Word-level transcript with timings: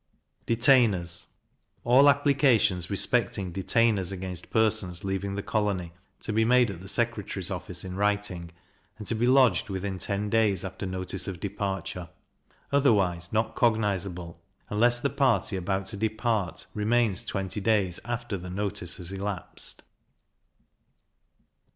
Detainers. 0.47 1.27
All 1.83 2.09
applications 2.09 2.89
respecting 2.89 3.53
detainers 3.53 4.11
against 4.11 4.49
persons 4.49 5.03
leaving 5.03 5.35
the 5.35 5.43
colony, 5.43 5.93
to 6.21 6.33
be 6.33 6.43
made 6.43 6.71
at 6.71 6.81
the 6.81 6.87
secretary's 6.87 7.51
office 7.51 7.83
in 7.83 7.95
writing, 7.95 8.49
and 8.97 9.05
to 9.05 9.13
be 9.13 9.27
lodged 9.27 9.69
within 9.69 9.99
ten 9.99 10.27
days 10.27 10.63
after 10.65 10.87
notice 10.87 11.27
of 11.27 11.39
departure; 11.39 12.09
otherwise 12.71 13.31
not 13.31 13.53
cognizable, 13.55 14.41
unless 14.71 14.97
the 14.97 15.07
party 15.11 15.55
about 15.55 15.85
to 15.85 15.97
depart 15.97 16.65
remains 16.73 17.23
twenty 17.23 17.61
days 17.61 17.99
after 18.03 18.39
the 18.39 18.49
notice 18.49 18.97
has 18.97 19.11
elapsed. 19.11 19.83